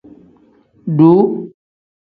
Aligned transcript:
Duuu. 0.97 1.29